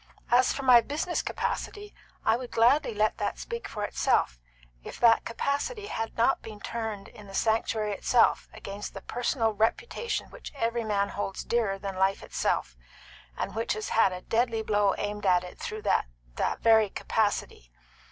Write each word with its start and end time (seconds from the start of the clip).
As 0.31 0.51
for 0.51 0.63
my 0.63 0.81
business 0.81 1.21
capacity, 1.21 1.93
I 2.25 2.35
would 2.35 2.49
gladly 2.49 2.95
let 2.95 3.19
that 3.19 3.37
speak 3.37 3.67
for 3.67 3.83
itself, 3.83 4.39
if 4.83 4.99
that 4.99 5.25
capacity 5.25 5.85
had 5.85 6.17
not 6.17 6.41
been 6.41 6.59
turned 6.59 7.07
in 7.09 7.27
the 7.27 7.35
sanctuary 7.35 7.91
itself 7.91 8.49
against 8.51 8.95
the 8.95 9.01
personal 9.03 9.53
reputation 9.53 10.31
which 10.31 10.53
every 10.55 10.83
man 10.83 11.09
holds 11.09 11.43
dearer 11.43 11.77
than 11.77 11.95
life 11.97 12.23
itself, 12.23 12.75
and 13.37 13.53
which 13.53 13.73
has 13.73 13.89
had 13.89 14.11
a 14.11 14.21
deadly 14.21 14.63
blow 14.63 14.95
aimed 14.97 15.27
at 15.27 15.43
it 15.43 15.59
through 15.59 15.83
that 15.83 16.07
that 16.33 16.61
very 16.61 16.89
capacity. 16.89 17.71